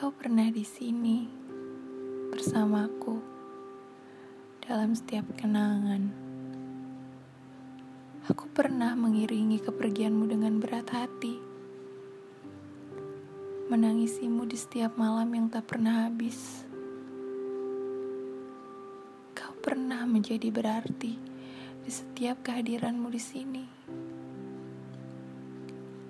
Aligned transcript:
Kau 0.00 0.16
pernah 0.16 0.48
di 0.48 0.64
sini 0.64 1.28
bersamaku 2.32 3.20
dalam 4.64 4.96
setiap 4.96 5.28
kenangan. 5.36 6.08
Aku 8.24 8.48
pernah 8.48 8.96
mengiringi 8.96 9.60
kepergianmu 9.60 10.24
dengan 10.24 10.56
berat 10.56 10.88
hati, 10.88 11.36
menangisimu 13.68 14.48
di 14.48 14.56
setiap 14.56 14.96
malam 14.96 15.28
yang 15.36 15.52
tak 15.52 15.68
pernah 15.68 16.08
habis. 16.08 16.64
Kau 19.36 19.52
pernah 19.60 20.08
menjadi 20.08 20.48
berarti 20.48 21.12
di 21.84 21.90
setiap 21.92 22.40
kehadiranmu 22.40 23.12
di 23.12 23.20
sini. 23.20 23.64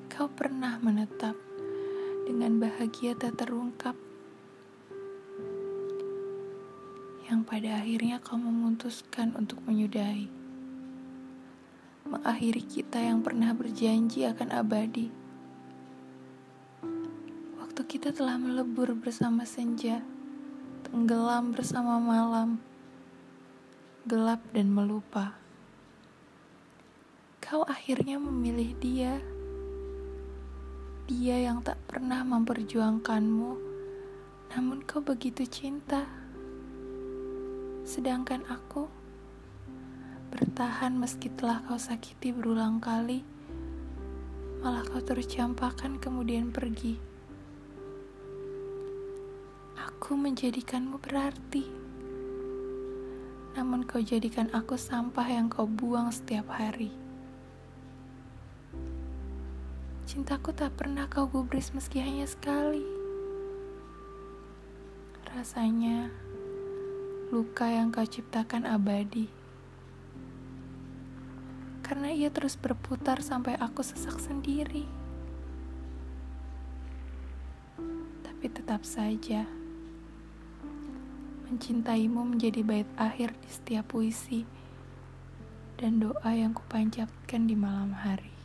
Kau 0.07 0.31
pernah 0.31 0.79
menetap 0.79 1.50
dengan 2.29 2.61
bahagia 2.61 3.17
tak 3.17 3.41
terungkap. 3.41 3.97
Yang 7.31 7.41
pada 7.47 7.81
akhirnya 7.81 8.19
kau 8.19 8.37
memutuskan 8.37 9.33
untuk 9.39 9.63
menyudahi. 9.65 10.27
Mengakhiri 12.11 12.63
kita 12.67 12.99
yang 12.99 13.23
pernah 13.23 13.55
berjanji 13.55 14.27
akan 14.27 14.51
abadi. 14.51 15.07
Waktu 17.63 17.81
kita 17.87 18.11
telah 18.11 18.35
melebur 18.35 18.93
bersama 18.99 19.47
senja, 19.47 20.03
tenggelam 20.85 21.55
bersama 21.55 22.03
malam, 22.03 22.59
gelap 24.11 24.43
dan 24.51 24.75
melupa. 24.75 25.39
Kau 27.39 27.63
akhirnya 27.63 28.19
memilih 28.19 28.75
dia 28.83 29.23
dia 31.11 31.51
yang 31.51 31.59
tak 31.59 31.75
pernah 31.91 32.23
memperjuangkanmu, 32.23 33.53
namun 34.55 34.79
kau 34.87 35.03
begitu 35.03 35.43
cinta. 35.43 36.07
Sedangkan 37.83 38.47
aku 38.47 38.87
bertahan 40.31 40.95
meski 40.95 41.27
telah 41.35 41.67
kau 41.67 41.83
sakiti 41.83 42.31
berulang 42.31 42.79
kali, 42.79 43.27
malah 44.63 44.87
kau 44.87 45.03
terus 45.03 45.27
campakkan 45.27 45.99
kemudian 45.99 46.55
pergi. 46.55 46.95
Aku 49.83 50.15
menjadikanmu 50.15 51.03
berarti, 51.03 51.67
namun 53.59 53.83
kau 53.83 53.99
jadikan 53.99 54.47
aku 54.55 54.79
sampah 54.79 55.27
yang 55.27 55.51
kau 55.51 55.67
buang 55.67 56.15
setiap 56.15 56.55
hari. 56.55 57.10
Cintaku 60.11 60.51
tak 60.51 60.75
pernah 60.75 61.07
kau 61.07 61.31
gubris 61.31 61.71
meski 61.71 62.03
hanya 62.03 62.27
sekali. 62.27 62.83
Rasanya 65.23 66.11
luka 67.31 67.71
yang 67.71 67.95
kau 67.95 68.03
ciptakan 68.03 68.67
abadi. 68.67 69.31
Karena 71.87 72.11
ia 72.11 72.27
terus 72.27 72.59
berputar 72.59 73.23
sampai 73.23 73.55
aku 73.63 73.87
sesak 73.87 74.19
sendiri. 74.19 74.83
Tapi 78.27 78.47
tetap 78.51 78.83
saja, 78.83 79.47
mencintaimu 81.47 82.35
menjadi 82.35 82.67
bait 82.67 82.91
akhir 82.99 83.31
di 83.47 83.47
setiap 83.47 83.95
puisi 83.95 84.43
dan 85.79 86.03
doa 86.03 86.35
yang 86.35 86.51
kupanjatkan 86.51 87.47
di 87.47 87.55
malam 87.55 87.95
hari. 87.95 88.41